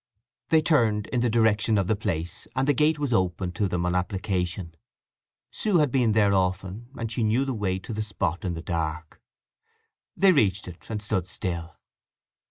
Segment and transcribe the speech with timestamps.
[0.49, 3.85] They turned in the direction of the place, and the gate was opened to them
[3.85, 4.73] on application.
[5.51, 8.63] Sue had been there often, and she knew the way to the spot in the
[8.63, 9.21] dark.
[10.17, 11.77] They reached it, and stood still.